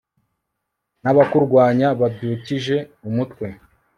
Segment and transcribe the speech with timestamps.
[1.03, 3.47] n'abakurwanya babyukije umutwe